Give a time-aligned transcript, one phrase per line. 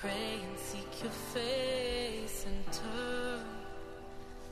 [0.00, 3.44] pray and seek your face and turn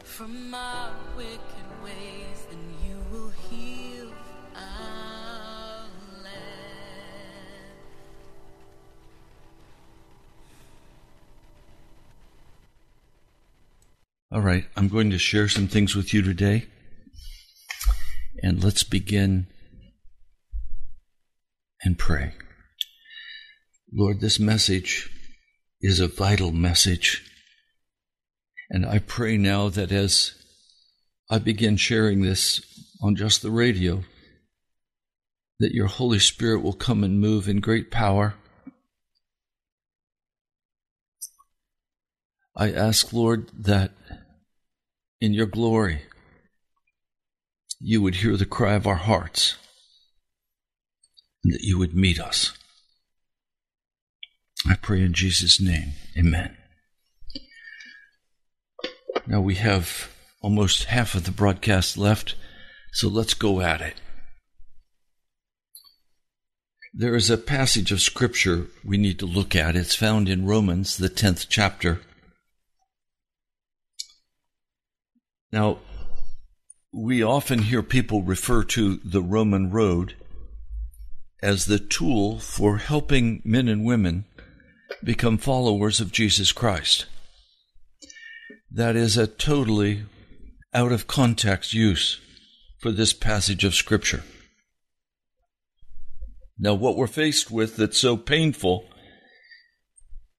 [0.04, 1.38] from my wicked
[1.82, 4.12] ways, then you will heal
[4.54, 5.86] our
[6.22, 6.34] land.
[14.30, 16.66] All right, I'm going to share some things with you today.
[18.42, 19.46] And let's begin
[21.82, 22.34] and pray.
[23.90, 25.10] Lord, this message
[25.80, 27.24] is a vital message.
[28.70, 30.34] And I pray now that as
[31.30, 32.60] I begin sharing this
[33.02, 34.04] on just the radio,
[35.60, 38.34] that your Holy Spirit will come and move in great power.
[42.56, 43.92] I ask, Lord, that
[45.20, 46.02] in your glory,
[47.80, 49.56] you would hear the cry of our hearts
[51.44, 52.52] and that you would meet us.
[54.66, 55.92] I pray in Jesus' name.
[56.16, 56.56] Amen.
[59.26, 60.10] Now we have
[60.40, 62.34] almost half of the broadcast left,
[62.92, 63.94] so let's go at it.
[66.94, 69.76] There is a passage of Scripture we need to look at.
[69.76, 72.00] It's found in Romans, the 10th chapter.
[75.52, 75.78] Now,
[76.92, 80.14] we often hear people refer to the Roman road
[81.42, 84.24] as the tool for helping men and women
[85.02, 87.06] become followers of Jesus Christ.
[88.70, 90.04] That is a totally
[90.74, 92.20] out of context use
[92.78, 94.22] for this passage of Scripture.
[96.58, 98.84] Now, what we're faced with that's so painful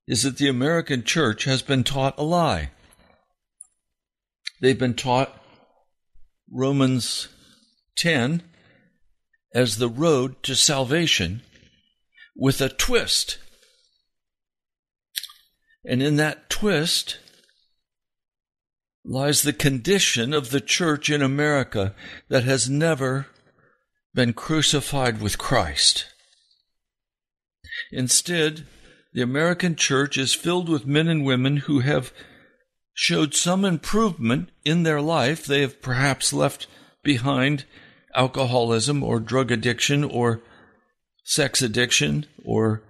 [0.07, 2.71] is that the American church has been taught a lie.
[4.61, 5.41] They've been taught
[6.51, 7.29] Romans
[7.97, 8.43] 10
[9.53, 11.41] as the road to salvation
[12.35, 13.37] with a twist.
[15.85, 17.19] And in that twist
[19.05, 21.95] lies the condition of the church in America
[22.27, 23.27] that has never
[24.13, 26.05] been crucified with Christ.
[27.91, 28.65] Instead,
[29.13, 32.13] the American church is filled with men and women who have
[32.93, 35.45] showed some improvement in their life.
[35.45, 36.67] They have perhaps left
[37.03, 37.65] behind
[38.13, 40.41] alcoholism or drug addiction or
[41.23, 42.81] sex addiction, or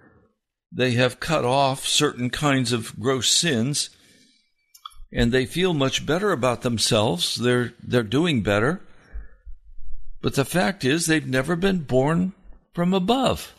[0.72, 3.90] they have cut off certain kinds of gross sins
[5.12, 7.36] and they feel much better about themselves.
[7.36, 8.82] They're, they're doing better.
[10.22, 12.34] But the fact is, they've never been born
[12.74, 13.54] from above.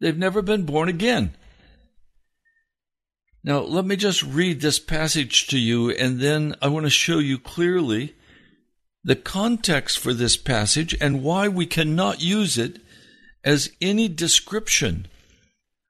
[0.00, 1.34] They've never been born again.
[3.42, 7.18] Now, let me just read this passage to you, and then I want to show
[7.18, 8.14] you clearly
[9.04, 12.80] the context for this passage and why we cannot use it
[13.44, 15.06] as any description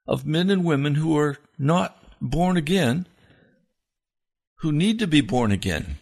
[0.06, 3.06] of men and women who are not born again,
[4.60, 5.96] who need to be born again.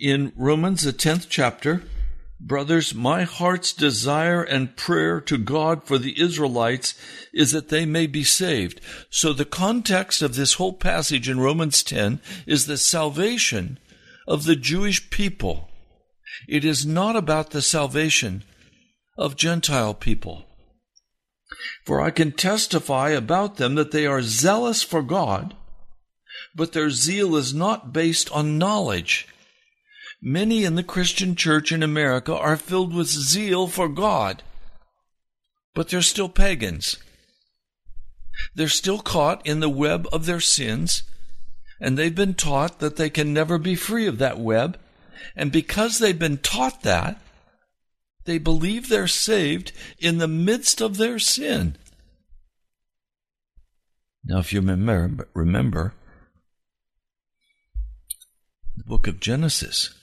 [0.00, 1.82] In Romans, the 10th chapter,
[2.40, 6.94] brothers, my heart's desire and prayer to God for the Israelites
[7.34, 8.80] is that they may be saved.
[9.10, 13.78] So the context of this whole passage in Romans 10 is the salvation
[14.26, 15.68] of the Jewish people.
[16.46, 18.44] It is not about the salvation
[19.16, 20.47] of Gentile people.
[21.84, 25.56] For I can testify about them that they are zealous for God,
[26.54, 29.28] but their zeal is not based on knowledge.
[30.20, 34.42] Many in the Christian church in America are filled with zeal for God,
[35.74, 36.96] but they're still pagans.
[38.54, 41.02] They're still caught in the web of their sins
[41.80, 44.78] and they've been taught that they can never be free of that web.
[45.36, 47.20] And because they've been taught that,
[48.28, 51.76] they believe they're saved in the midst of their sin.
[54.22, 55.94] Now, if you remember, remember
[58.76, 59.94] the book of Genesis,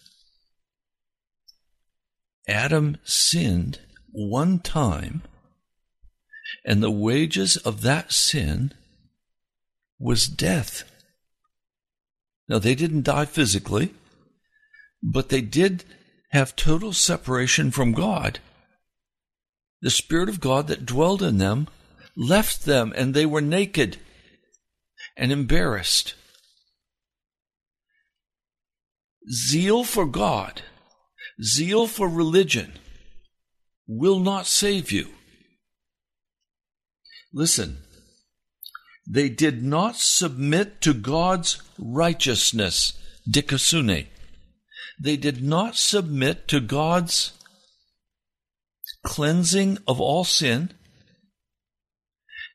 [2.47, 3.79] Adam sinned
[4.11, 5.21] one time,
[6.65, 8.73] and the wages of that sin
[9.99, 10.83] was death.
[12.49, 13.93] Now, they didn't die physically,
[15.03, 15.83] but they did
[16.35, 18.39] have total separation from God.
[19.81, 21.69] The Spirit of God that dwelled in them
[22.17, 23.97] left them, and they were naked
[25.15, 26.13] and embarrassed.
[29.31, 30.61] Zeal for God,
[31.41, 32.73] zeal for religion
[33.87, 35.07] will not save you.
[37.33, 37.77] Listen,
[39.07, 42.99] they did not submit to God's righteousness,
[43.29, 44.07] dikaiosune.
[44.99, 47.33] They did not submit to God's
[49.03, 50.71] cleansing of all sin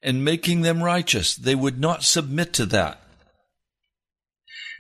[0.03, 1.35] and making them righteous.
[1.35, 3.03] They would not submit to that.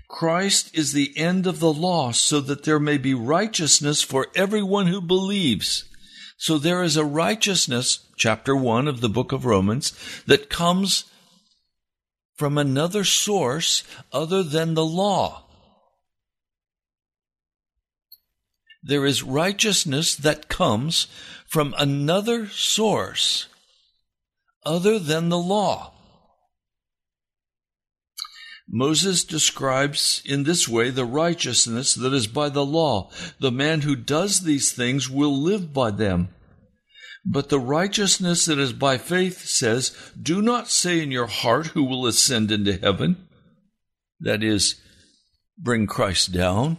[0.09, 4.89] Christ is the end of the law so that there may be righteousness for everyone
[4.89, 5.85] who believes.
[6.37, 9.93] So there is a righteousness, chapter 1 of the book of Romans,
[10.27, 11.05] that comes
[12.35, 15.45] from another source other than the law.
[18.83, 21.07] There is righteousness that comes
[21.49, 23.49] from another source
[24.65, 25.93] other than the law.
[28.73, 33.11] Moses describes in this way the righteousness that is by the law.
[33.41, 36.29] The man who does these things will live by them.
[37.25, 41.85] But the righteousness that is by faith says, Do not say in your heart who
[41.85, 43.29] will ascend into heaven.
[44.21, 44.81] That is,
[45.59, 46.79] bring Christ down.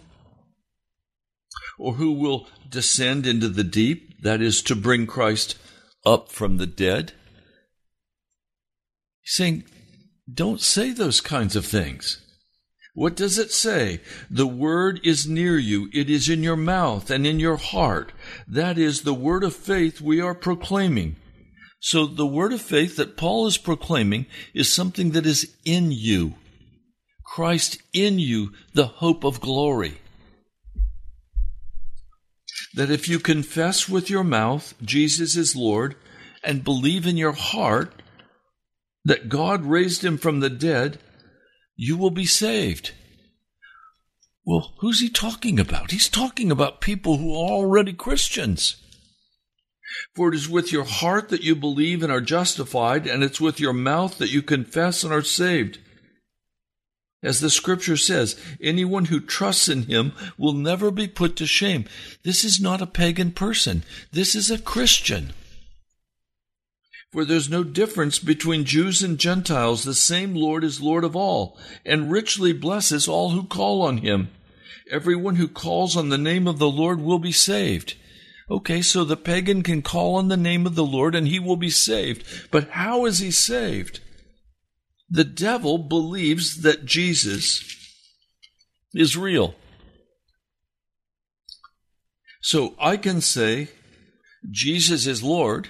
[1.81, 4.21] Or who will descend into the deep.
[4.21, 5.57] That is, to bring Christ
[6.05, 7.13] up from the dead.
[9.21, 9.63] He's saying,
[10.31, 12.23] don't say those kinds of things.
[12.93, 14.01] What does it say?
[14.29, 15.89] The word is near you.
[15.91, 18.11] It is in your mouth and in your heart.
[18.47, 21.15] That is the word of faith we are proclaiming.
[21.79, 26.35] So the word of faith that Paul is proclaiming is something that is in you.
[27.25, 30.00] Christ in you, the hope of glory.
[32.75, 35.95] That if you confess with your mouth Jesus is Lord
[36.43, 38.01] and believe in your heart
[39.03, 40.99] that God raised him from the dead,
[41.75, 42.91] you will be saved.
[44.45, 45.91] Well, who's he talking about?
[45.91, 48.77] He's talking about people who are already Christians.
[50.15, 53.59] For it is with your heart that you believe and are justified, and it's with
[53.59, 55.79] your mouth that you confess and are saved.
[57.23, 61.85] As the scripture says, anyone who trusts in him will never be put to shame.
[62.23, 63.83] This is not a pagan person.
[64.11, 65.33] This is a Christian.
[67.11, 69.83] For there's no difference between Jews and Gentiles.
[69.83, 74.29] The same Lord is Lord of all, and richly blesses all who call on him.
[74.89, 77.95] Everyone who calls on the name of the Lord will be saved.
[78.49, 81.55] Okay, so the pagan can call on the name of the Lord and he will
[81.55, 82.49] be saved.
[82.49, 83.99] But how is he saved?
[85.11, 87.63] The devil believes that Jesus
[88.93, 89.53] is real.
[92.41, 93.67] So I can say,
[94.49, 95.67] Jesus is Lord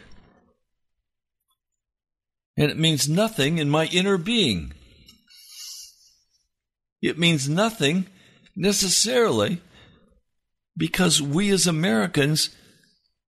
[2.58, 4.74] and it means nothing in my inner being.
[7.02, 8.06] It means nothing
[8.56, 9.62] necessarily
[10.78, 12.52] because we as Americans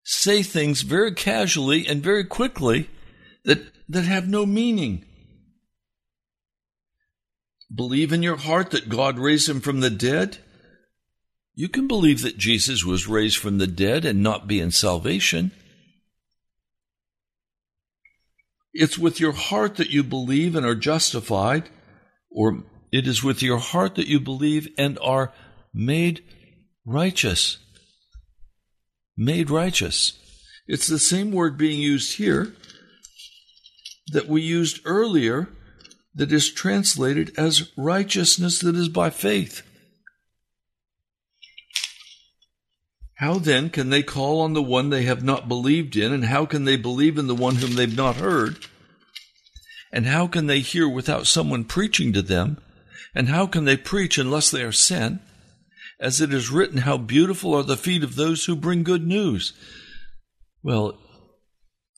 [0.04, 2.90] say things very casually and very quickly
[3.45, 5.04] that, that have no meaning.
[7.75, 10.38] Believe in your heart that God raised him from the dead.
[11.55, 15.52] You can believe that Jesus was raised from the dead and not be in salvation.
[18.73, 21.69] It's with your heart that you believe and are justified,
[22.31, 25.33] or it is with your heart that you believe and are
[25.75, 26.25] made
[26.87, 27.59] righteous.
[29.17, 30.19] Made righteous.
[30.67, 32.55] It's the same word being used here
[34.12, 35.49] that we used earlier
[36.14, 39.62] that is translated as righteousness that is by faith.
[43.16, 46.45] How then can they call on the one they have not believed in, and how
[46.45, 48.57] can they believe in the one whom they've not heard?
[49.92, 52.59] And how can they hear without someone preaching to them?
[53.14, 55.21] And how can they preach unless they are sent?
[56.00, 59.52] As it is written, How beautiful are the feet of those who bring good news.
[60.62, 60.99] Well,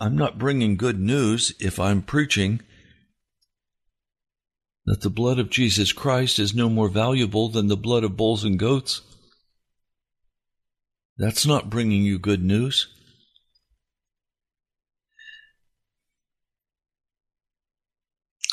[0.01, 2.61] I'm not bringing good news if I'm preaching
[4.87, 8.45] that the blood of Jesus Christ is no more valuable than the blood of bulls
[8.45, 9.01] and goats.
[11.17, 12.89] That's not bringing you good news.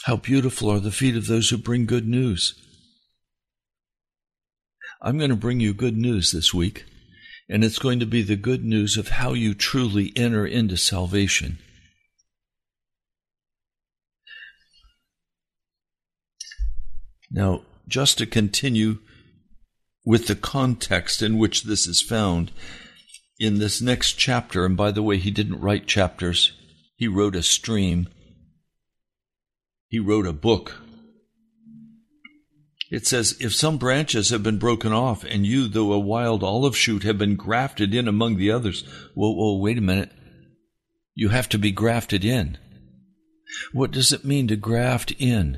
[0.05, 2.55] How beautiful are the feet of those who bring good news.
[5.01, 6.85] I'm going to bring you good news this week,
[7.49, 11.57] and it's going to be the good news of how you truly enter into salvation.
[17.31, 18.99] Now, just to continue
[20.05, 22.51] with the context in which this is found
[23.39, 24.65] in this next chapter.
[24.65, 26.53] And by the way, he didn't write chapters,
[26.95, 28.07] he wrote a stream,
[29.87, 30.81] he wrote a book.
[32.91, 36.75] It says, If some branches have been broken off, and you, though a wild olive
[36.75, 38.83] shoot, have been grafted in among the others.
[39.15, 40.11] Whoa, whoa, wait a minute.
[41.15, 42.57] You have to be grafted in.
[43.71, 45.57] What does it mean to graft in?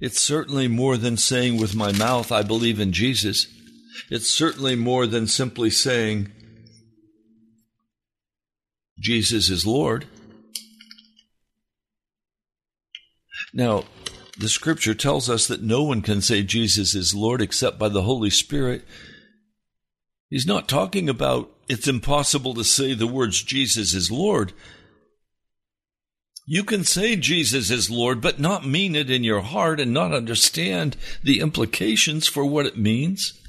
[0.00, 3.46] It's certainly more than saying with my mouth, I believe in Jesus.
[4.10, 6.32] It's certainly more than simply saying,
[8.98, 10.06] Jesus is Lord.
[13.52, 13.84] Now,
[14.38, 18.02] the scripture tells us that no one can say Jesus is Lord except by the
[18.02, 18.84] Holy Spirit.
[20.30, 24.52] He's not talking about it's impossible to say the words Jesus is Lord.
[26.52, 30.12] You can say Jesus is Lord, but not mean it in your heart and not
[30.12, 33.40] understand the implications for what it means.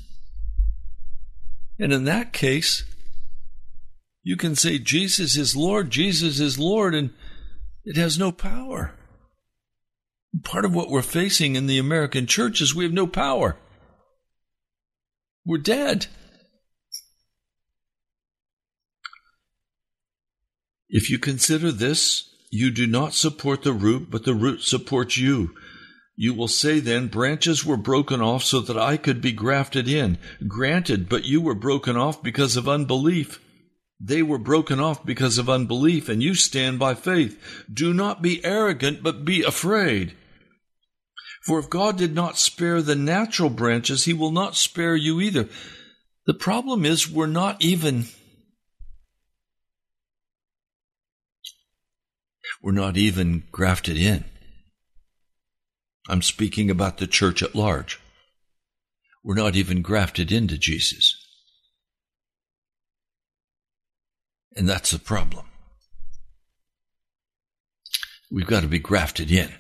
[1.79, 2.83] And in that case,
[4.21, 7.09] you can say Jesus is Lord, Jesus is Lord, and
[7.83, 8.93] it has no power.
[10.43, 13.57] Part of what we're facing in the American church is we have no power.
[15.43, 16.05] We're dead.
[20.87, 25.55] If you consider this, you do not support the root, but the root supports you.
[26.17, 30.17] You will say then, branches were broken off so that I could be grafted in.
[30.47, 33.39] Granted, but you were broken off because of unbelief.
[33.99, 37.65] They were broken off because of unbelief, and you stand by faith.
[37.73, 40.13] Do not be arrogant, but be afraid.
[41.45, 45.47] For if God did not spare the natural branches, he will not spare you either.
[46.25, 48.05] The problem is we're not even
[52.61, 54.23] we're not even grafted in.
[56.07, 57.99] I'm speaking about the church at large.
[59.23, 61.15] We're not even grafted into Jesus.
[64.55, 65.45] And that's the problem.
[68.31, 69.51] We've got to be grafted in.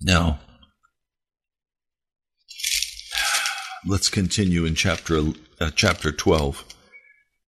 [0.00, 0.38] Now,
[3.86, 5.20] let's continue in chapter
[5.60, 6.64] uh, chapter 12.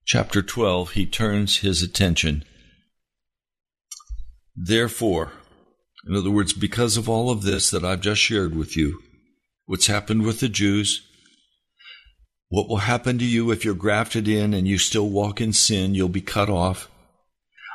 [0.04, 2.44] Chapter 12, he turns his attention.
[4.56, 5.32] Therefore,
[6.06, 9.00] in other words, because of all of this that I've just shared with you,
[9.66, 11.06] what's happened with the Jews,
[12.48, 15.94] what will happen to you if you're grafted in and you still walk in sin,
[15.94, 16.90] you'll be cut off.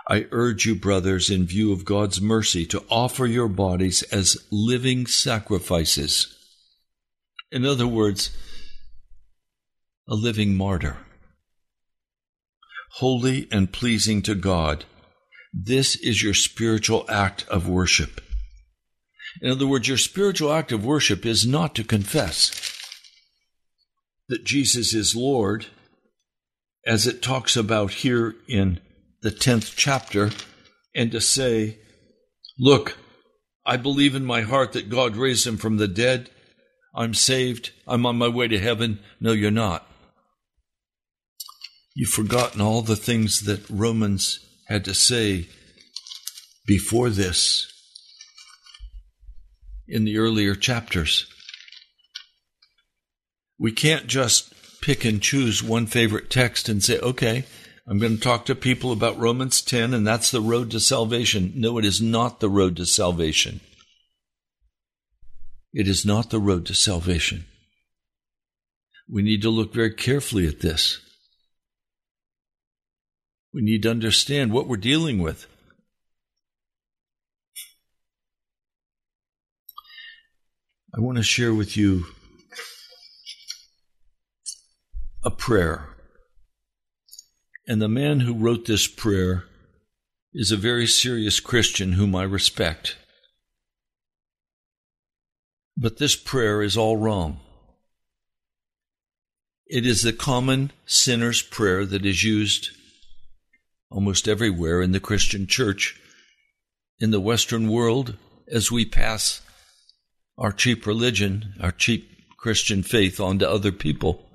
[0.08, 5.08] I urge you, brothers, in view of God's mercy, to offer your bodies as living
[5.08, 6.36] sacrifices.
[7.52, 8.36] In other words,
[10.08, 10.98] a living martyr.
[12.98, 14.86] Holy and pleasing to God.
[15.54, 18.22] This is your spiritual act of worship.
[19.42, 22.52] In other words, your spiritual act of worship is not to confess
[24.30, 25.68] that Jesus is Lord,
[26.86, 28.80] as it talks about here in
[29.22, 30.30] the 10th chapter
[30.94, 31.80] and to say,
[32.58, 32.98] Look,
[33.66, 36.30] I believe in my heart that God raised him from the dead.
[36.94, 37.72] I'm saved.
[37.88, 39.00] I'm on my way to heaven.
[39.20, 39.86] No, you're not.
[41.96, 45.48] You've forgotten all the things that Romans had to say
[46.68, 47.72] before this
[49.88, 51.26] in the earlier chapters.
[53.58, 57.46] We can't just pick and choose one favorite text and say, okay,
[57.88, 61.54] I'm going to talk to people about Romans 10, and that's the road to salvation.
[61.56, 63.62] No, it is not the road to salvation.
[65.72, 67.46] It is not the road to salvation.
[69.08, 71.00] We need to look very carefully at this.
[73.56, 75.48] We need to understand what we're dealing with.
[80.94, 82.04] I want to share with you
[85.24, 85.88] a prayer
[87.66, 89.46] and the man who wrote this prayer
[90.34, 92.98] is a very serious Christian whom I respect.
[95.78, 97.40] But this prayer is all wrong.
[99.66, 102.72] It is the common sinner's prayer that is used
[103.96, 105.98] almost everywhere in the Christian church
[107.00, 108.18] in the Western world
[108.52, 109.42] as we pass
[110.38, 114.28] our cheap religion, our cheap Christian faith on to other people.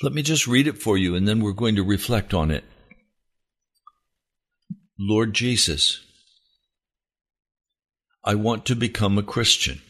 [0.00, 2.62] Let me just read it for you and then we're going to reflect on it.
[4.96, 6.06] Lord Jesus,
[8.24, 9.82] I want to become a Christian.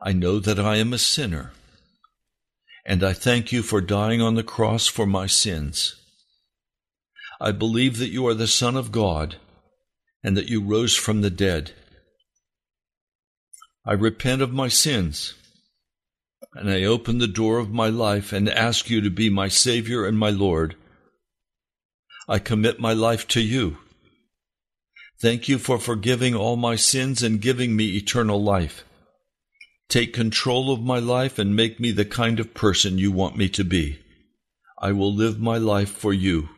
[0.00, 1.52] I know that I am a sinner,
[2.86, 5.96] and I thank you for dying on the cross for my sins.
[7.44, 9.36] I believe that you are the Son of God
[10.22, 11.72] and that you rose from the dead.
[13.84, 15.34] I repent of my sins
[16.54, 20.06] and I open the door of my life and ask you to be my Savior
[20.06, 20.74] and my Lord.
[22.26, 23.76] I commit my life to you.
[25.20, 28.84] Thank you for forgiving all my sins and giving me eternal life.
[29.90, 33.50] Take control of my life and make me the kind of person you want me
[33.50, 33.98] to be.
[34.80, 36.48] I will live my life for you.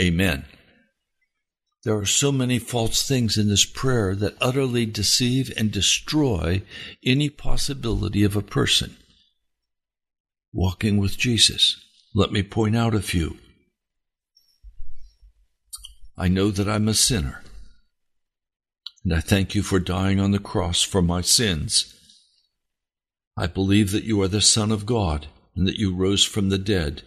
[0.00, 0.44] Amen.
[1.84, 6.62] There are so many false things in this prayer that utterly deceive and destroy
[7.04, 8.96] any possibility of a person
[10.52, 11.76] walking with Jesus.
[12.14, 13.36] Let me point out a few.
[16.18, 17.42] I know that I'm a sinner,
[19.04, 21.94] and I thank you for dying on the cross for my sins.
[23.36, 26.58] I believe that you are the Son of God and that you rose from the
[26.58, 27.02] dead.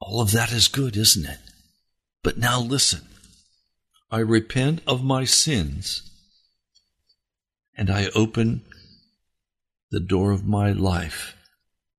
[0.00, 1.38] All of that is good, isn't it?
[2.22, 3.02] But now listen.
[4.10, 6.10] I repent of my sins
[7.76, 8.62] and I open
[9.90, 11.34] the door of my life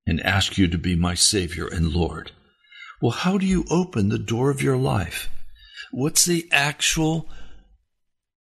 [0.06, 2.32] and ask you to be my Savior and Lord.
[3.02, 5.30] Well, how do you open the door of your life?
[5.92, 7.30] What's the actual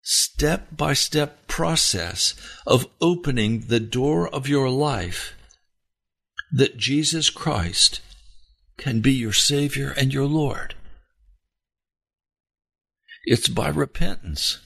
[0.02, 5.34] step by step process of opening the door of your life
[6.52, 8.02] that Jesus Christ
[8.78, 10.76] can be your Savior and your Lord?
[13.24, 14.60] It's by repentance.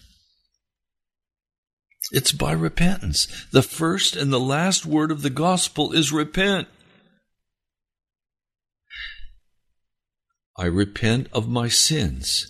[2.11, 3.27] It's by repentance.
[3.51, 6.67] The first and the last word of the gospel is repent.
[10.57, 12.47] I repent of my sins.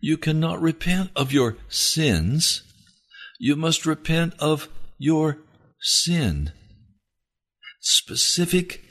[0.00, 2.62] You cannot repent of your sins.
[3.38, 5.38] You must repent of your
[5.80, 6.52] sin.
[7.80, 8.82] Specific,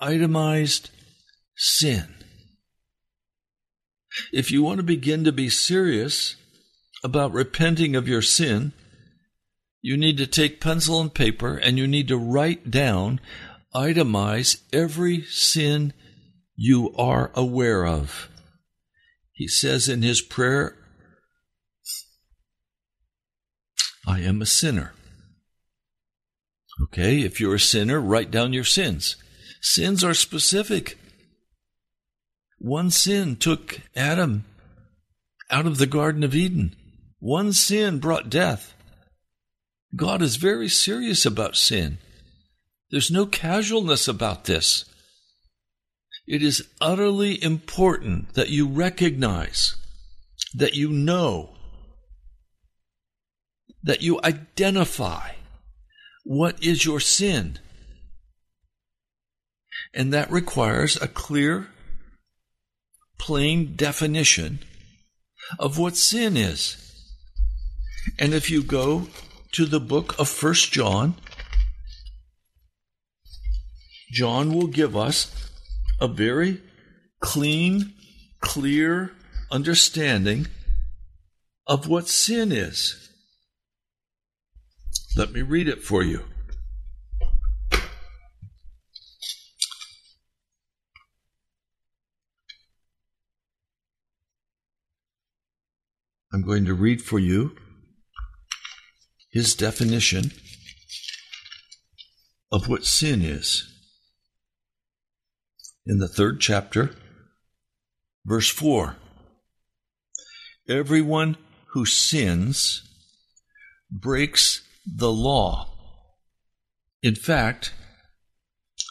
[0.00, 0.90] itemized
[1.56, 2.15] sin.
[4.32, 6.36] If you want to begin to be serious
[7.04, 8.72] about repenting of your sin,
[9.82, 13.20] you need to take pencil and paper and you need to write down,
[13.74, 15.92] itemize every sin
[16.56, 18.28] you are aware of.
[19.32, 20.76] He says in his prayer,
[24.06, 24.92] I am a sinner.
[26.84, 29.16] Okay, if you're a sinner, write down your sins.
[29.60, 30.98] Sins are specific.
[32.58, 34.44] One sin took Adam
[35.50, 36.74] out of the Garden of Eden.
[37.18, 38.74] One sin brought death.
[39.94, 41.98] God is very serious about sin.
[42.90, 44.84] There's no casualness about this.
[46.26, 49.76] It is utterly important that you recognize,
[50.54, 51.50] that you know,
[53.82, 55.30] that you identify
[56.24, 57.58] what is your sin.
[59.94, 61.68] And that requires a clear,
[63.18, 64.60] plain definition
[65.58, 66.82] of what sin is.
[68.18, 69.08] And if you go
[69.52, 71.14] to the book of First John,
[74.12, 75.50] John will give us
[76.00, 76.62] a very
[77.20, 77.94] clean,
[78.40, 79.12] clear
[79.50, 80.46] understanding
[81.66, 83.10] of what sin is.
[85.16, 86.24] Let me read it for you.
[96.36, 97.56] I'm going to read for you
[99.30, 100.32] his definition
[102.52, 103.66] of what sin is.
[105.86, 106.94] In the third chapter,
[108.26, 108.96] verse 4
[110.68, 112.82] Everyone who sins
[113.90, 115.70] breaks the law.
[117.02, 117.72] In fact,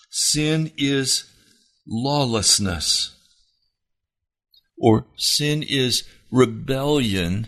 [0.09, 1.31] sin is
[1.85, 3.15] lawlessness,
[4.79, 7.47] or sin is rebellion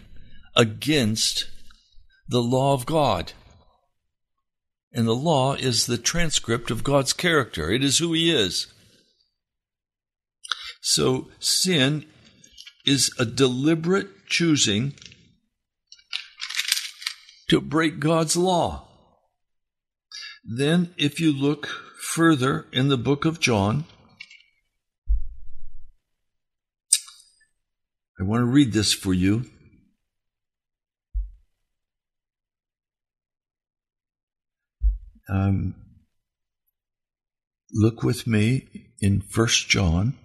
[0.56, 1.50] against
[2.30, 3.34] the law of God.
[4.94, 8.68] And the law is the transcript of God's character, it is who He is.
[10.82, 12.06] So sin
[12.86, 14.94] is a deliberate choosing
[17.50, 18.88] to break God's law.
[20.46, 21.68] Then, if you look
[22.00, 23.84] further in the book of John,
[28.20, 29.46] I want to read this for you.
[35.30, 35.76] Um,
[37.72, 40.16] look with me in First John.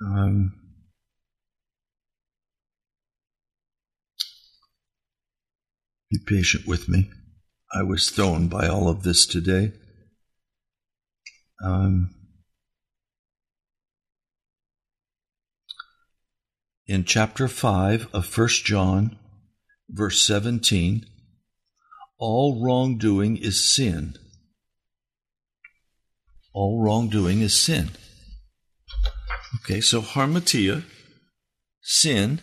[0.00, 0.54] Um,
[6.10, 7.10] be patient with me.
[7.74, 9.72] I was thrown by all of this today.
[11.62, 12.14] Um,
[16.88, 19.18] in chapter 5 of First John,
[19.90, 21.04] verse 17,
[22.18, 24.14] all wrongdoing is sin.
[26.54, 27.90] All wrongdoing is sin.
[29.56, 30.82] Okay, so hamartia,
[31.82, 32.40] sin,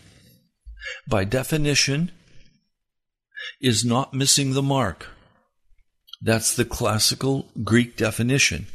[1.08, 2.12] by definition,
[3.60, 5.08] is not missing the mark.
[6.22, 8.68] That's the classical Greek definition.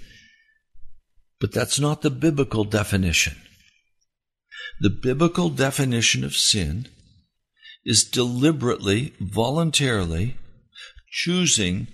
[1.40, 3.36] But that's not the biblical definition.
[4.80, 6.88] The biblical definition of sin
[7.84, 10.36] is deliberately, voluntarily
[11.10, 11.86] choosing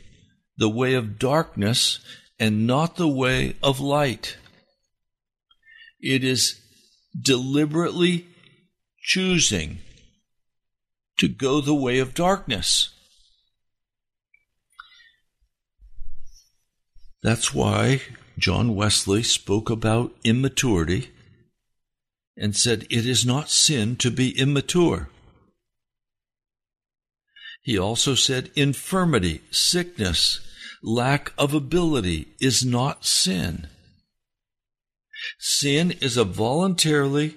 [0.56, 1.98] the way of darkness
[2.38, 4.36] and not the way of light.
[6.00, 6.60] It is
[7.20, 8.28] deliberately
[9.02, 9.78] choosing
[11.18, 12.90] to go the way of darkness.
[17.20, 18.02] That's why
[18.38, 21.10] John Wesley spoke about immaturity
[22.36, 25.08] and said it is not sin to be immature.
[27.62, 30.40] He also said infirmity, sickness,
[30.82, 33.66] lack of ability is not sin.
[35.38, 37.36] Sin is a voluntarily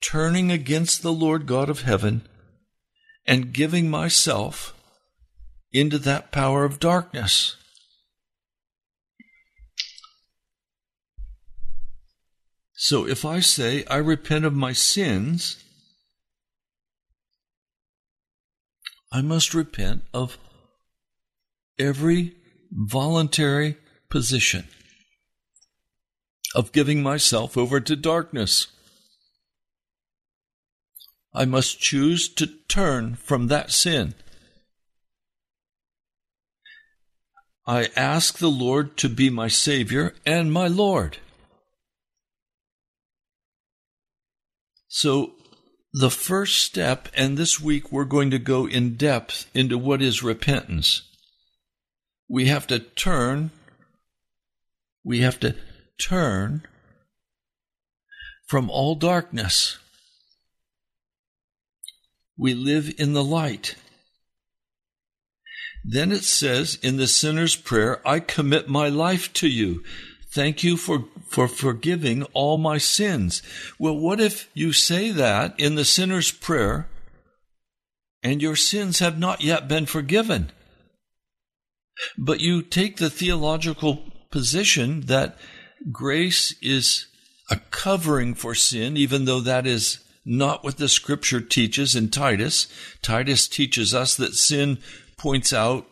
[0.00, 2.22] turning against the Lord God of heaven
[3.26, 4.74] and giving myself
[5.72, 7.56] into that power of darkness.
[12.82, 15.62] So if I say, I repent of my sins,
[19.12, 20.38] I must repent of
[21.78, 22.36] every
[22.72, 23.76] voluntary
[24.08, 24.66] position
[26.54, 28.68] of giving myself over to darkness.
[31.34, 34.14] I must choose to turn from that sin.
[37.66, 41.18] I ask the Lord to be my Savior and my Lord.
[44.92, 45.34] So,
[45.92, 50.24] the first step, and this week we're going to go in depth into what is
[50.24, 51.02] repentance.
[52.28, 53.52] We have to turn,
[55.04, 55.54] we have to
[55.96, 56.66] turn
[58.48, 59.78] from all darkness.
[62.36, 63.76] We live in the light.
[65.84, 69.84] Then it says in the sinner's prayer, I commit my life to you.
[70.32, 73.40] Thank you for, for forgiving all my sins.
[73.78, 76.88] Well, what if you say that in the sinner's prayer
[78.20, 80.50] and your sins have not yet been forgiven?
[82.18, 85.38] But you take the theological position that
[85.92, 87.06] grace is
[87.48, 92.66] a covering for sin, even though that is not what the scripture teaches in Titus.
[93.02, 94.78] Titus teaches us that sin
[95.16, 95.86] points out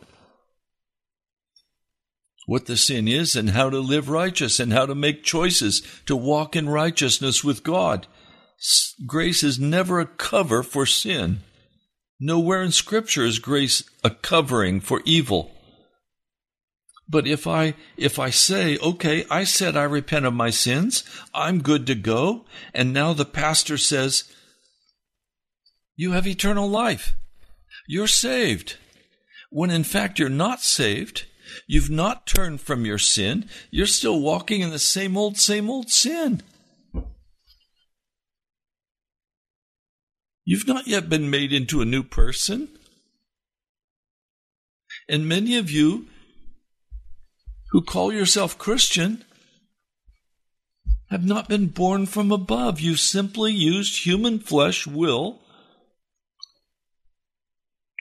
[2.49, 6.15] what the sin is and how to live righteous and how to make choices to
[6.15, 8.07] walk in righteousness with God.
[9.05, 11.41] Grace is never a cover for sin.
[12.19, 15.51] Nowhere in Scripture is grace a covering for evil.
[17.07, 21.03] But if I if I say, okay, I said I repent of my sins,
[21.35, 24.23] I'm good to go, and now the pastor says,
[25.95, 27.13] you have eternal life.
[27.87, 28.77] You're saved.
[29.51, 31.25] When in fact you're not saved,
[31.67, 33.49] You've not turned from your sin.
[33.71, 36.41] You're still walking in the same old, same old sin.
[40.45, 42.69] You've not yet been made into a new person.
[45.07, 46.07] And many of you
[47.71, 49.23] who call yourself Christian
[51.09, 52.79] have not been born from above.
[52.79, 55.39] You simply used human flesh will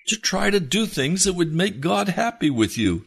[0.06, 3.04] to try to do things that would make God happy with you.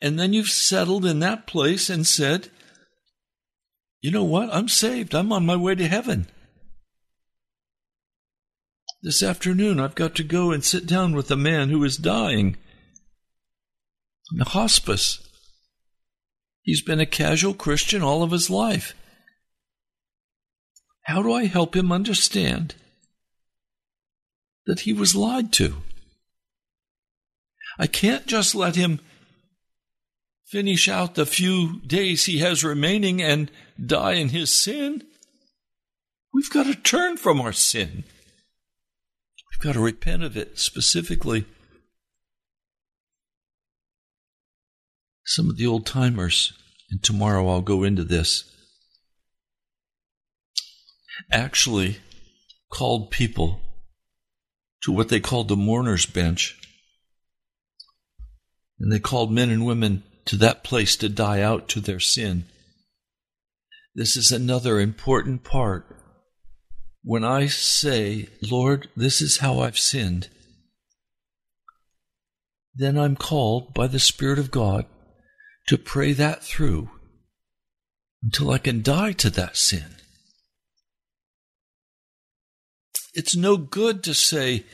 [0.00, 2.50] And then you've settled in that place and said,
[4.00, 4.50] you know what?
[4.52, 5.14] I'm saved.
[5.14, 6.28] I'm on my way to heaven.
[9.02, 12.56] This afternoon, I've got to go and sit down with a man who is dying
[14.32, 15.26] in the hospice.
[16.62, 18.94] He's been a casual Christian all of his life.
[21.02, 22.74] How do I help him understand
[24.66, 25.76] that he was lied to?
[27.78, 29.00] I can't just let him
[30.46, 33.50] finish out the few days he has remaining and
[33.84, 35.02] die in his sin.
[36.32, 38.04] We've got to turn from our sin.
[39.50, 41.44] We've got to repent of it specifically.
[45.24, 46.52] Some of the old timers,
[46.90, 48.44] and tomorrow I'll go into this,
[51.32, 51.96] actually
[52.70, 53.60] called people
[54.82, 56.56] to what they called the mourner's bench.
[58.78, 62.44] And they called men and women to that place to die out to their sin.
[63.94, 65.86] This is another important part.
[67.02, 70.28] When I say, Lord, this is how I've sinned,
[72.74, 74.84] then I'm called by the Spirit of God
[75.68, 76.90] to pray that through
[78.22, 79.96] until I can die to that sin.
[83.14, 84.64] It's no good to say,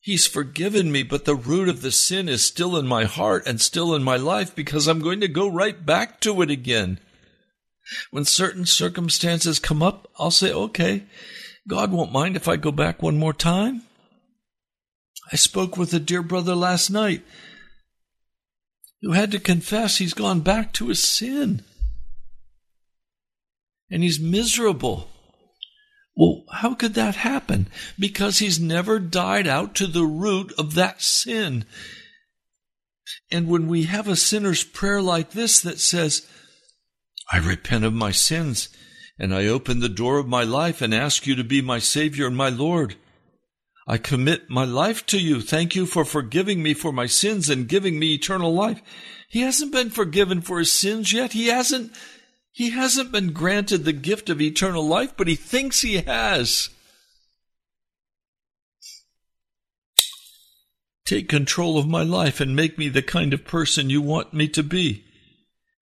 [0.00, 3.60] He's forgiven me, but the root of the sin is still in my heart and
[3.60, 7.00] still in my life because I'm going to go right back to it again.
[8.10, 11.04] When certain circumstances come up, I'll say, okay,
[11.66, 13.82] God won't mind if I go back one more time.
[15.32, 17.22] I spoke with a dear brother last night
[19.02, 21.62] who had to confess he's gone back to his sin.
[23.90, 25.08] And he's miserable.
[26.52, 27.68] How could that happen?
[27.98, 31.64] Because he's never died out to the root of that sin.
[33.30, 36.26] And when we have a sinner's prayer like this that says,
[37.32, 38.68] I repent of my sins
[39.18, 42.26] and I open the door of my life and ask you to be my Savior
[42.26, 42.96] and my Lord.
[43.86, 45.40] I commit my life to you.
[45.40, 48.80] Thank you for forgiving me for my sins and giving me eternal life.
[49.28, 51.32] He hasn't been forgiven for his sins yet.
[51.32, 51.92] He hasn't,
[52.58, 56.70] he hasn't been granted the gift of eternal life, but he thinks he has.
[61.06, 64.48] Take control of my life and make me the kind of person you want me
[64.48, 65.04] to be.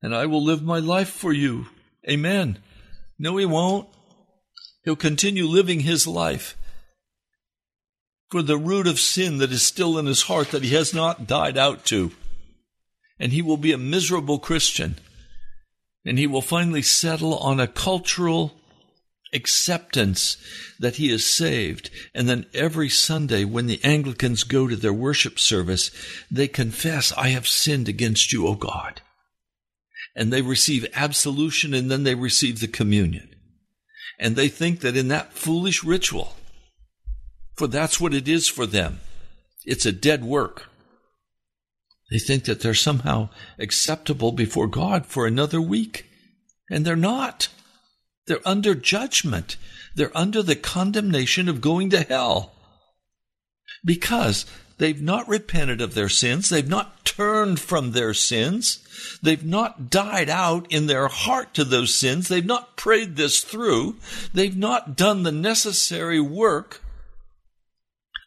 [0.02, 1.68] And I will live my life for you.
[2.06, 2.58] Amen.
[3.18, 3.88] No, he won't.
[4.84, 6.58] He'll continue living his life
[8.30, 11.26] for the root of sin that is still in his heart that he has not
[11.26, 12.12] died out to.
[13.18, 14.96] And he will be a miserable Christian.
[16.06, 18.54] And he will finally settle on a cultural
[19.32, 20.36] acceptance
[20.78, 21.90] that he is saved.
[22.14, 25.90] And then every Sunday, when the Anglicans go to their worship service,
[26.30, 29.02] they confess, I have sinned against you, O God.
[30.14, 33.34] And they receive absolution and then they receive the communion.
[34.18, 36.36] And they think that in that foolish ritual,
[37.56, 39.00] for that's what it is for them,
[39.64, 40.68] it's a dead work.
[42.10, 46.06] They think that they're somehow acceptable before God for another week.
[46.70, 47.48] And they're not.
[48.26, 49.56] They're under judgment.
[49.94, 52.52] They're under the condemnation of going to hell.
[53.84, 54.46] Because
[54.78, 56.48] they've not repented of their sins.
[56.48, 59.18] They've not turned from their sins.
[59.22, 62.28] They've not died out in their heart to those sins.
[62.28, 63.96] They've not prayed this through.
[64.34, 66.82] They've not done the necessary work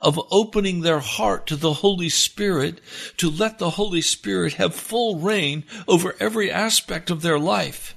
[0.01, 2.79] of opening their heart to the Holy Spirit
[3.17, 7.95] to let the Holy Spirit have full reign over every aspect of their life.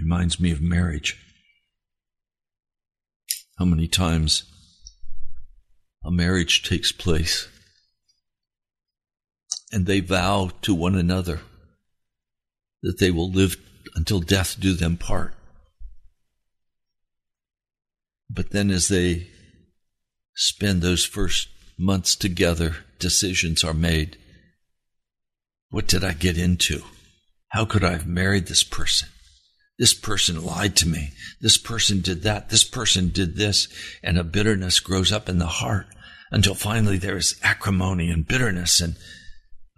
[0.00, 1.18] Reminds me of marriage.
[3.58, 4.44] How many times
[6.04, 7.46] a marriage takes place
[9.70, 11.40] and they vow to one another
[12.82, 13.56] that they will live
[13.94, 15.34] until death do them part.
[18.34, 19.28] But then as they
[20.34, 24.16] spend those first months together, decisions are made.
[25.68, 26.82] What did I get into?
[27.48, 29.08] How could I have married this person?
[29.78, 31.10] This person lied to me.
[31.40, 32.48] This person did that.
[32.48, 33.68] This person did this.
[34.02, 35.86] And a bitterness grows up in the heart
[36.30, 38.96] until finally there is acrimony and bitterness and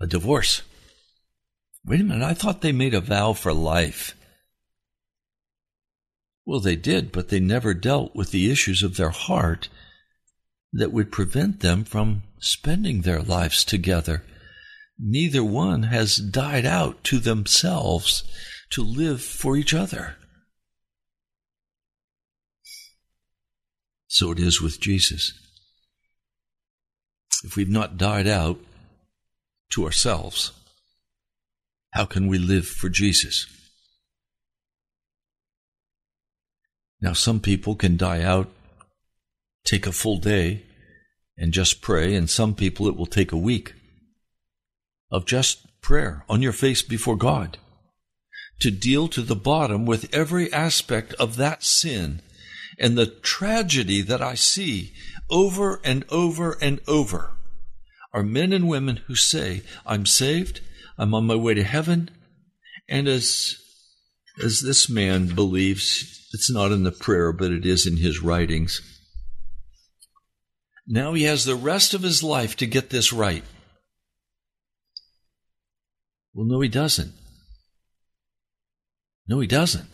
[0.01, 0.62] a divorce.
[1.85, 2.25] Wait a minute.
[2.25, 4.14] I thought they made a vow for life.
[6.46, 9.68] Well, they did, but they never dealt with the issues of their heart
[10.72, 14.24] that would prevent them from spending their lives together.
[14.98, 18.24] Neither one has died out to themselves
[18.70, 20.16] to live for each other.
[24.09, 25.33] So it is with Jesus.
[27.42, 28.61] If we've not died out
[29.70, 30.52] to ourselves,
[31.92, 33.46] how can we live for Jesus?
[37.00, 38.50] Now, some people can die out,
[39.64, 40.62] take a full day,
[41.37, 43.74] and just pray, and some people it will take a week
[45.11, 47.59] of just prayer on your face before God
[48.61, 52.20] to deal to the bottom with every aspect of that sin
[52.78, 54.92] and the tragedy that I see
[55.30, 57.30] over and over and over.
[58.12, 60.61] Are men and women who say, I'm saved,
[60.96, 62.11] I'm on my way to heaven,
[62.88, 63.59] and as
[64.42, 68.81] as this man believes, it's not in the prayer, but it is in his writings.
[70.87, 73.44] Now he has the rest of his life to get this right.
[76.35, 77.13] Well, no, he doesn't.
[79.27, 79.88] No, he doesn't.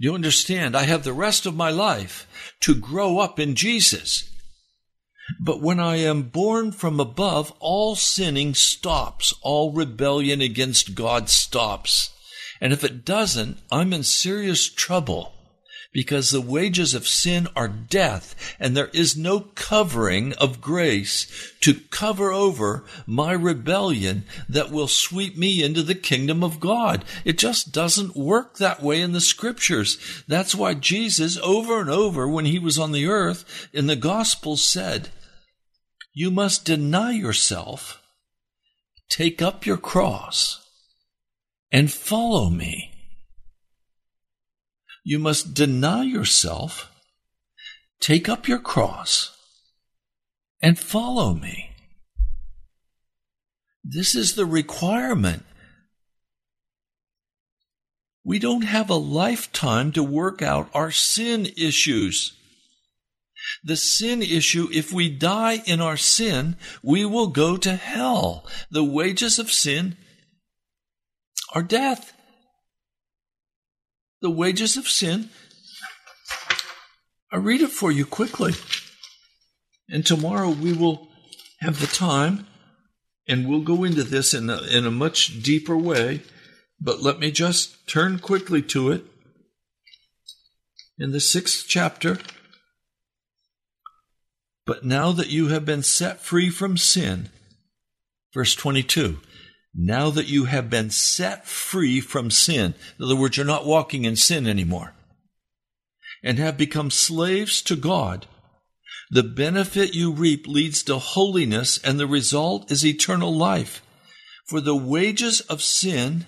[0.00, 0.76] Do you understand?
[0.76, 4.30] I have the rest of my life to grow up in Jesus.
[5.40, 9.34] But when I am born from above, all sinning stops.
[9.42, 12.13] All rebellion against God stops.
[12.60, 15.34] And if it doesn't, I'm in serious trouble
[15.94, 21.72] because the wages of sin are death, and there is no covering of grace to
[21.72, 27.04] cover over my rebellion that will sweep me into the kingdom of God.
[27.24, 29.96] It just doesn't work that way in the scriptures.
[30.26, 34.56] That's why Jesus, over and over, when he was on the earth in the gospel,
[34.56, 35.10] said,
[36.12, 38.02] You must deny yourself,
[39.08, 40.63] take up your cross,
[41.74, 42.92] and follow me.
[45.02, 46.88] You must deny yourself,
[47.98, 49.36] take up your cross,
[50.62, 51.70] and follow me.
[53.82, 55.44] This is the requirement.
[58.22, 62.34] We don't have a lifetime to work out our sin issues.
[63.64, 68.46] The sin issue, if we die in our sin, we will go to hell.
[68.70, 69.96] The wages of sin
[71.54, 72.12] are death.
[74.20, 75.30] The wages of sin.
[77.32, 78.52] I read it for you quickly.
[79.88, 81.08] And tomorrow we will
[81.60, 82.46] have the time
[83.26, 86.22] and we'll go into this in a, in a much deeper way.
[86.80, 89.04] But let me just turn quickly to it.
[90.98, 92.18] In the sixth chapter,
[94.66, 97.30] but now that you have been set free from sin,
[98.32, 99.18] verse 22,
[99.74, 104.04] now that you have been set free from sin, in other words, you're not walking
[104.04, 104.94] in sin anymore,
[106.22, 108.26] and have become slaves to God,
[109.10, 113.82] the benefit you reap leads to holiness, and the result is eternal life.
[114.46, 116.26] For the wages of sin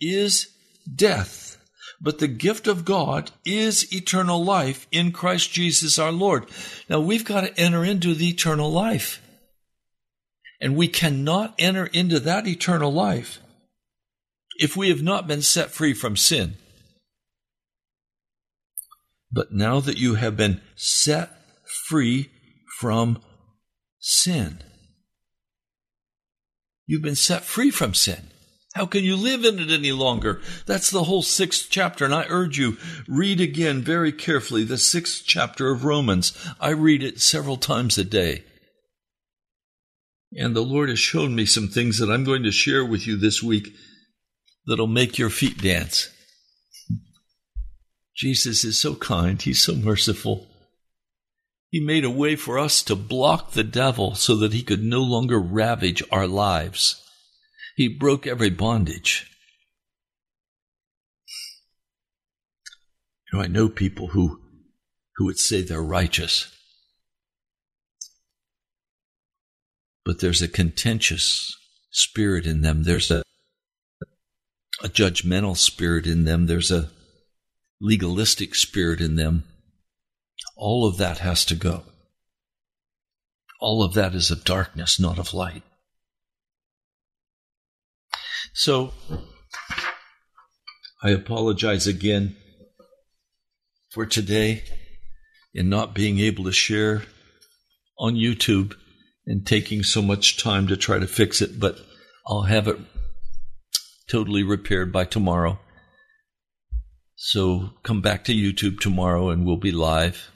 [0.00, 0.48] is
[0.92, 1.48] death
[2.00, 6.46] but the gift of God is eternal life in Christ Jesus our Lord.
[6.88, 9.20] Now we've got to enter into the eternal life.
[10.60, 13.40] And we cannot enter into that eternal life
[14.56, 16.56] if we have not been set free from sin.
[19.30, 21.30] But now that you have been set
[21.86, 22.30] free
[22.80, 23.20] from
[24.00, 24.58] sin,
[26.86, 28.30] you've been set free from sin.
[28.74, 30.40] How can you live in it any longer?
[30.66, 35.24] That's the whole sixth chapter, and I urge you, read again very carefully the sixth
[35.26, 36.32] chapter of Romans.
[36.60, 38.44] I read it several times a day.
[40.32, 43.16] And the Lord has shown me some things that I'm going to share with you
[43.16, 43.68] this week
[44.66, 46.10] that'll make your feet dance.
[48.14, 50.46] Jesus is so kind, He's so merciful.
[51.70, 55.02] He made a way for us to block the devil so that he could no
[55.02, 57.02] longer ravage our lives.
[57.76, 59.30] He broke every bondage.
[63.30, 64.40] You know, I know people who,
[65.16, 66.50] who would say they're righteous.
[70.08, 71.54] But there's a contentious
[71.90, 72.84] spirit in them.
[72.84, 73.22] There's a,
[74.82, 76.46] a judgmental spirit in them.
[76.46, 76.88] There's a
[77.78, 79.44] legalistic spirit in them.
[80.56, 81.82] All of that has to go.
[83.60, 85.62] All of that is of darkness, not of light.
[88.54, 88.94] So
[91.02, 92.34] I apologize again
[93.90, 94.64] for today
[95.52, 97.02] in not being able to share
[97.98, 98.74] on YouTube
[99.28, 101.78] and taking so much time to try to fix it, but
[102.26, 102.78] I'll have it
[104.10, 105.58] totally repaired by tomorrow.
[107.14, 110.30] So come back to YouTube tomorrow and we'll be live.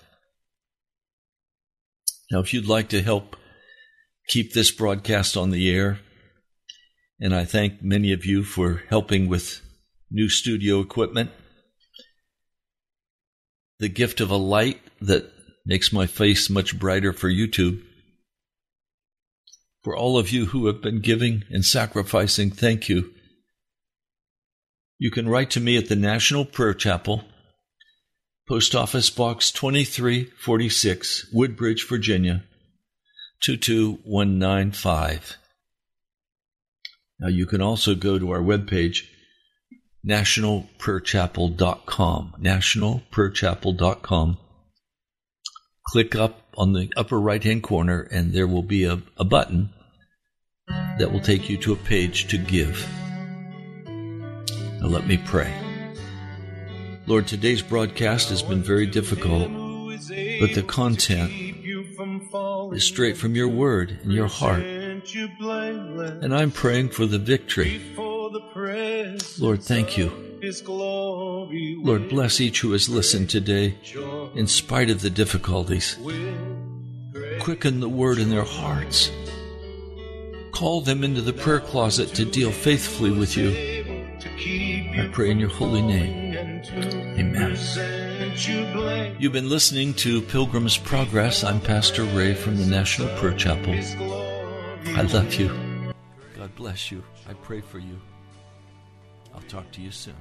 [2.31, 3.37] Now, if you'd like to help
[4.29, 6.01] keep this broadcast on the air,
[7.19, 9.63] and I thank many of you for helping with
[10.11, 11.31] new studio equipment.
[13.79, 15.33] The gift of a light that
[15.65, 17.83] makes my face much brighter for YouTube.
[19.83, 23.13] For all of you who have been giving and sacrificing, thank you.
[24.99, 27.25] You can write to me at the National Prayer Chapel,
[28.49, 32.45] Post Office Box 2346, Woodbridge, Virginia
[33.43, 35.37] 22195.
[37.19, 39.05] Now you can also go to our webpage,
[40.07, 44.39] nationalprayerchapel.com, nationalprayerchapel.com.
[45.89, 49.71] Click up on the upper right hand corner and there will be a, a button
[50.99, 52.87] that will take you to a page to give.
[53.87, 55.53] Now let me pray.
[57.07, 61.33] Lord, today's broadcast has been very difficult, but the content
[62.75, 64.63] is straight from your word and your heart.
[64.63, 67.81] And I'm praying for the victory.
[69.39, 70.32] Lord, thank you.
[70.43, 73.77] Lord, bless each who has listened today
[74.35, 75.97] in spite of the difficulties.
[77.39, 79.13] Quicken the word in their hearts.
[80.51, 83.51] Call them into the prayer closet to deal faithfully with you.
[84.99, 86.35] I pray in your holy name.
[87.21, 87.57] Amen.
[89.21, 91.45] You've been listening to Pilgrim's Progress.
[91.45, 93.75] I'm Pastor Ray from the National Prayer Chapel.
[94.97, 95.93] I love you.
[96.37, 97.05] God bless you.
[97.29, 98.01] I pray for you.
[99.33, 100.17] I'll talk to you soon.